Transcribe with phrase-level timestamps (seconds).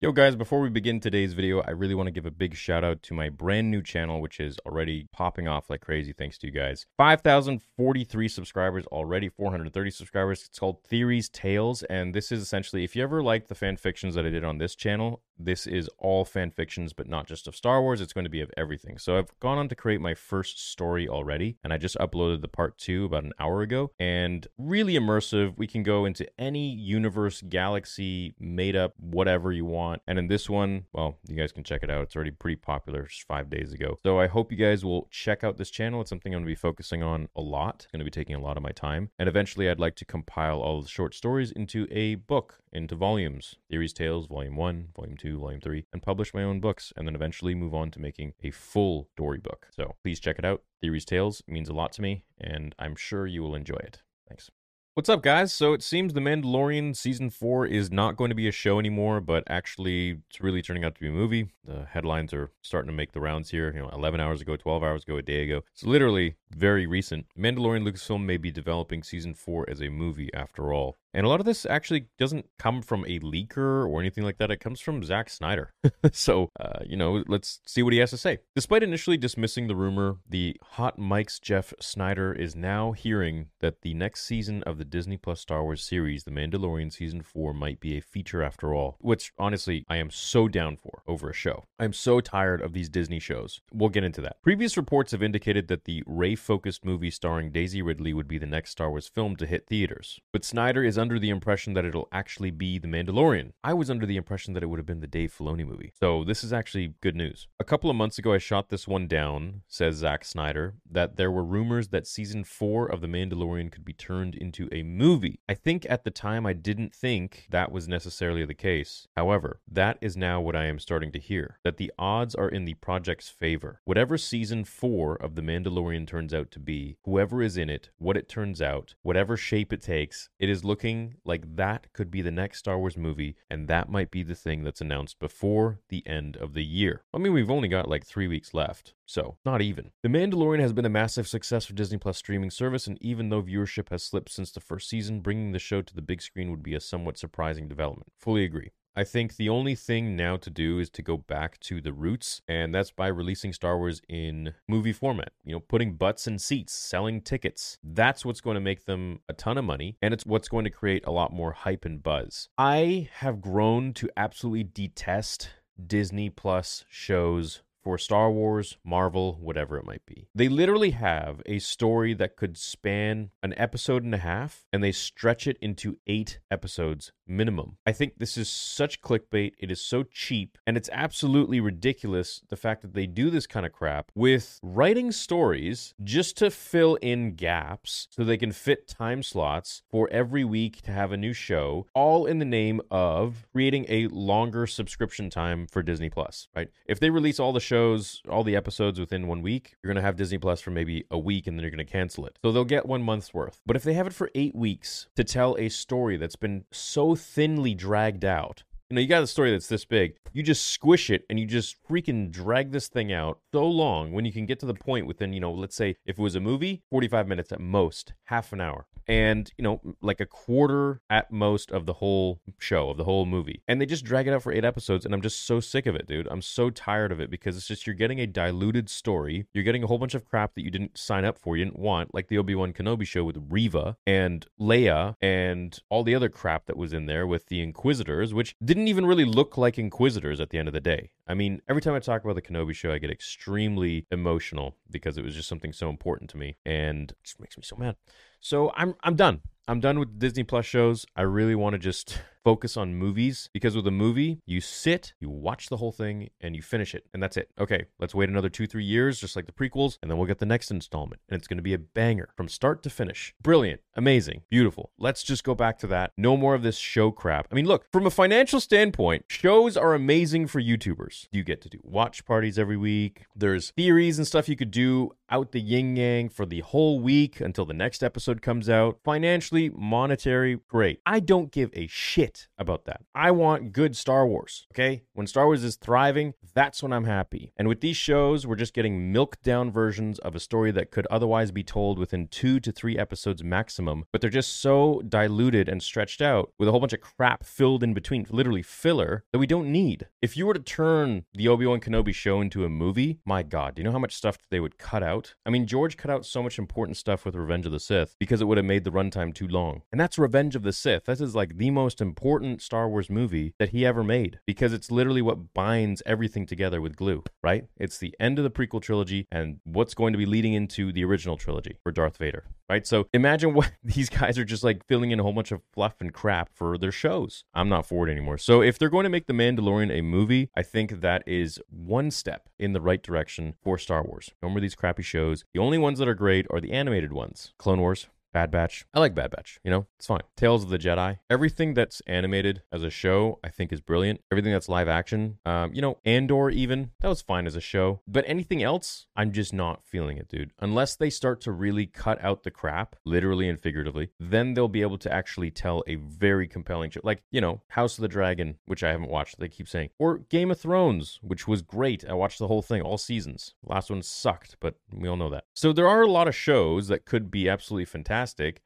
[0.00, 2.84] Yo guys, before we begin today's video, I really want to give a big shout
[2.84, 6.46] out to my brand new channel, which is already popping off like crazy thanks to
[6.46, 6.86] you guys.
[6.98, 10.44] 5,043 subscribers already, 430 subscribers.
[10.46, 14.14] It's called Theories Tales, and this is essentially, if you ever liked the fan fictions
[14.14, 17.56] that I did on this channel, this is all fan fictions, but not just of
[17.56, 18.00] Star Wars.
[18.00, 18.98] It's going to be of everything.
[18.98, 22.48] So I've gone on to create my first story already, and I just uploaded the
[22.48, 23.92] part two about an hour ago.
[23.98, 25.54] And really immersive.
[25.56, 30.02] We can go into any universe, galaxy, made up, whatever you want.
[30.06, 32.02] And in this one, well, you guys can check it out.
[32.02, 33.98] It's already pretty popular just five days ago.
[34.04, 36.00] So I hope you guys will check out this channel.
[36.00, 37.82] It's something I'm going to be focusing on a lot.
[37.84, 39.10] It's going to be taking a lot of my time.
[39.18, 43.56] And eventually, I'd like to compile all the short stories into a book, into volumes
[43.70, 47.14] Theories Tales, Volume 1, Volume 2, Volume 3, and publish my own books, and then
[47.14, 49.68] eventually move on to making a full story book.
[49.74, 50.62] So please check it out.
[50.80, 54.02] Theories Tales means a lot to me, and I'm sure you will enjoy it.
[54.28, 54.50] Thanks.
[54.98, 55.52] What's up, guys?
[55.52, 59.20] So it seems The Mandalorian season four is not going to be a show anymore,
[59.20, 61.50] but actually, it's really turning out to be a movie.
[61.64, 63.72] The headlines are starting to make the rounds here.
[63.72, 65.62] You know, 11 hours ago, 12 hours ago, a day ago.
[65.72, 67.26] It's literally very recent.
[67.38, 70.96] Mandalorian Lucasfilm may be developing season four as a movie after all.
[71.14, 74.50] And a lot of this actually doesn't come from a leaker or anything like that.
[74.50, 75.72] It comes from Zack Snyder.
[76.12, 78.38] so, uh, you know, let's see what he has to say.
[78.54, 83.94] Despite initially dismissing the rumor, the Hot Mic's Jeff Sneider is now hearing that the
[83.94, 87.96] next season of the Disney Plus Star Wars series, The Mandalorian Season 4, might be
[87.96, 91.64] a feature after all, which honestly, I am so down for over a show.
[91.78, 93.60] I'm so tired of these Disney shows.
[93.72, 94.42] We'll get into that.
[94.42, 98.46] Previous reports have indicated that the Rey focused movie starring Daisy Ridley would be the
[98.46, 100.20] next Star Wars film to hit theaters.
[100.32, 103.52] But Sneider is under the impression that it'll actually be The Mandalorian.
[103.62, 105.92] I was under the impression that it would have been the Dave Filoni movie.
[105.98, 107.48] So this is actually good news.
[107.60, 111.30] A couple of months ago, I shot this one down, says Zack Snyder, that there
[111.30, 115.40] were rumors that season four of The Mandalorian could be turned into a movie.
[115.48, 119.06] I think at the time I didn't think that was necessarily the case.
[119.16, 122.64] However, that is now what I am starting to hear that the odds are in
[122.64, 123.80] the project's favor.
[123.84, 128.16] Whatever season four of The Mandalorian turns out to be, whoever is in it, what
[128.16, 130.87] it turns out, whatever shape it takes, it is looking
[131.24, 134.64] like that could be the next Star Wars movie, and that might be the thing
[134.64, 137.02] that's announced before the end of the year.
[137.12, 138.94] I mean, we've only got like three weeks left.
[139.06, 139.90] So, not even.
[140.02, 143.42] The Mandalorian has been a massive success for Disney Plus streaming service, and even though
[143.42, 146.62] viewership has slipped since the first season, bringing the show to the big screen would
[146.62, 148.12] be a somewhat surprising development.
[148.18, 148.70] Fully agree.
[148.98, 152.42] I think the only thing now to do is to go back to the roots,
[152.48, 155.30] and that's by releasing Star Wars in movie format.
[155.44, 157.78] You know, putting butts in seats, selling tickets.
[157.80, 160.70] That's what's going to make them a ton of money, and it's what's going to
[160.70, 162.48] create a lot more hype and buzz.
[162.58, 165.50] I have grown to absolutely detest
[165.86, 170.28] Disney Plus shows for Star Wars, Marvel, whatever it might be.
[170.34, 174.92] They literally have a story that could span an episode and a half, and they
[174.92, 177.78] stretch it into eight episodes minimum.
[177.86, 179.52] I think this is such clickbait.
[179.58, 183.64] It is so cheap, and it's absolutely ridiculous the fact that they do this kind
[183.64, 189.22] of crap with writing stories just to fill in gaps so they can fit time
[189.22, 193.86] slots for every week to have a new show, all in the name of creating
[193.88, 196.68] a longer subscription time for Disney Plus, right?
[196.86, 200.02] If they release all the shows shows, all the episodes within one week, you're going
[200.02, 202.38] to have Disney Plus for maybe a week and then you're going to cancel it.
[202.42, 203.60] So they'll get one month's worth.
[203.66, 207.14] But if they have it for eight weeks to tell a story that's been so
[207.14, 210.16] thinly dragged out, you know, you got a story that's this big.
[210.32, 214.24] You just squish it and you just freaking drag this thing out so long when
[214.24, 216.40] you can get to the point within, you know, let's say if it was a
[216.40, 218.86] movie, 45 minutes at most, half an hour.
[219.10, 223.24] And, you know, like a quarter at most of the whole show, of the whole
[223.24, 223.62] movie.
[223.66, 225.06] And they just drag it out for eight episodes.
[225.06, 226.28] And I'm just so sick of it, dude.
[226.30, 229.46] I'm so tired of it because it's just you're getting a diluted story.
[229.54, 231.78] You're getting a whole bunch of crap that you didn't sign up for, you didn't
[231.78, 236.28] want, like the Obi Wan Kenobi show with Reva and Leia and all the other
[236.28, 240.40] crap that was in there with the Inquisitors, which didn't even really look like Inquisitors
[240.40, 241.10] at the end of the day.
[241.26, 245.18] I mean, every time I talk about the Kenobi show, I get extremely emotional because
[245.18, 247.96] it was just something so important to me and it just makes me so mad.
[248.40, 249.40] So I'm I'm done.
[249.66, 251.04] I'm done with Disney Plus shows.
[251.16, 255.28] I really want to just focus on movies because with a movie, you sit, you
[255.28, 257.50] watch the whole thing, and you finish it, and that's it.
[257.60, 260.38] Okay, let's wait another two, three years, just like the prequels, and then we'll get
[260.38, 263.34] the next installment, and it's going to be a banger from start to finish.
[263.42, 264.92] Brilliant, amazing, beautiful.
[264.96, 266.12] Let's just go back to that.
[266.16, 267.48] No more of this show crap.
[267.52, 271.28] I mean, look, from a financial standpoint, shows are amazing for YouTubers.
[271.30, 273.26] You get to do watch parties every week.
[273.36, 277.40] There's theories and stuff you could do out the yin yang for the whole week
[277.40, 278.98] until the next episode comes out.
[279.04, 281.00] Financially, monetary, great.
[281.06, 283.02] I don't give a shit about that.
[283.14, 285.02] I want good Star Wars, okay?
[285.12, 287.52] When Star Wars is thriving, that's when I'm happy.
[287.56, 291.06] And with these shows, we're just getting milked down versions of a story that could
[291.10, 295.82] otherwise be told within two to three episodes maximum, but they're just so diluted and
[295.82, 299.46] stretched out with a whole bunch of crap filled in between, literally filler, that we
[299.46, 300.06] don't need.
[300.22, 303.74] If you were to turn the Obi Wan Kenobi show into a movie, my God,
[303.74, 305.17] do you know how much stuff they would cut out?
[305.46, 308.40] I mean, George cut out so much important stuff with Revenge of the Sith because
[308.40, 309.82] it would have made the runtime too long.
[309.90, 311.04] And that's Revenge of the Sith.
[311.06, 314.90] This is like the most important Star Wars movie that he ever made because it's
[314.90, 317.64] literally what binds everything together with glue, right?
[317.76, 321.04] It's the end of the prequel trilogy and what's going to be leading into the
[321.04, 322.86] original trilogy for Darth Vader right?
[322.86, 325.96] So imagine what these guys are just like filling in a whole bunch of fluff
[326.00, 327.44] and crap for their shows.
[327.54, 328.38] I'm not for it anymore.
[328.38, 332.10] So if they're going to make The Mandalorian a movie, I think that is one
[332.10, 334.30] step in the right direction for Star Wars.
[334.42, 335.44] No more these crappy shows.
[335.54, 337.52] The only ones that are great are the animated ones.
[337.58, 338.84] Clone Wars, Bad Batch.
[338.92, 339.86] I like Bad Batch, you know?
[339.98, 340.20] It's fine.
[340.36, 341.18] Tales of the Jedi.
[341.30, 344.20] Everything that's animated as a show, I think is brilliant.
[344.30, 348.00] Everything that's live action, um, you know, Andor even, that was fine as a show.
[348.06, 350.50] But anything else, I'm just not feeling it, dude.
[350.60, 354.82] Unless they start to really cut out the crap, literally and figuratively, then they'll be
[354.82, 357.00] able to actually tell a very compelling show.
[357.02, 359.90] Like, you know, House of the Dragon, which I haven't watched, they keep saying.
[359.98, 362.04] Or Game of Thrones, which was great.
[362.08, 363.54] I watched the whole thing, all seasons.
[363.64, 365.44] Last one sucked, but we all know that.
[365.54, 368.17] So there are a lot of shows that could be absolutely fantastic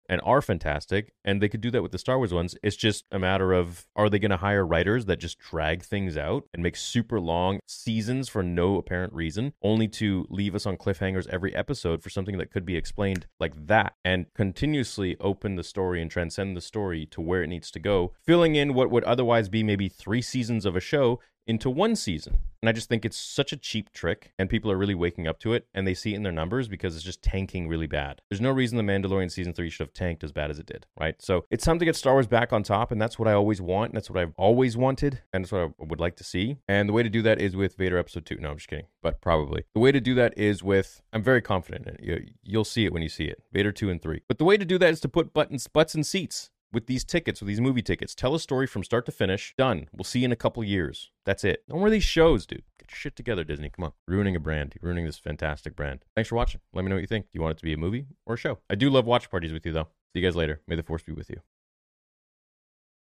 [0.08, 2.56] and are fantastic, and they could do that with the Star Wars ones.
[2.62, 6.16] It's just a matter of are they going to hire writers that just drag things
[6.16, 10.76] out and make super long seasons for no apparent reason, only to leave us on
[10.76, 15.64] cliffhangers every episode for something that could be explained like that, and continuously open the
[15.64, 19.05] story and transcend the story to where it needs to go, filling in what would
[19.05, 22.39] otherwise be maybe three seasons of a show into one season.
[22.62, 25.41] And I just think it's such a cheap trick, and people are really waking up
[25.41, 28.21] to it, and they see it in their numbers because it's just tanking really bad.
[28.31, 30.87] There's no reason The Mandalorian season three should have tanked as bad as it did,
[30.97, 31.21] right?
[31.21, 33.61] So it's time to get Star Wars back on top, and that's what I always
[33.61, 36.59] want, and that's what I've always wanted, and that's what I would like to see.
[36.69, 38.37] And the way to do that is with Vader Episode Two.
[38.37, 41.03] No, I'm just kidding, but probably the way to do that is with.
[41.12, 42.31] I'm very confident in it.
[42.44, 43.43] You'll see it when you see it.
[43.53, 44.23] Vader two and three.
[44.29, 47.05] But the way to do that is to put buttons, butts, and seats with these
[47.05, 48.14] tickets, with these movie tickets.
[48.14, 49.55] Tell a story from start to finish.
[49.56, 49.88] Done.
[49.93, 51.10] We'll see you in a couple years.
[51.24, 51.64] That's it.
[51.69, 52.62] No more of these shows, dude.
[52.79, 53.70] Get your shit together, Disney.
[53.70, 53.93] Come on.
[54.08, 54.74] Ruining a brand.
[54.74, 56.05] You're ruining this fantastic brand.
[56.14, 56.60] Thanks for watching.
[56.72, 57.26] Let me know what you think.
[57.26, 58.58] Do you want it to be a movie or a show?
[58.70, 59.88] I do love watch parties with you, though.
[60.12, 60.60] See you guys later.
[60.67, 61.41] May the force be with you.